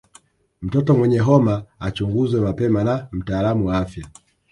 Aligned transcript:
Mtoto 0.61 0.95
mwenye 0.97 1.19
homa 1.19 1.63
achunguzwe 1.79 2.41
mapema 2.41 2.83
na 2.83 3.07
mtaalamu 3.11 3.67
wa 3.67 3.77
afya 3.77 4.07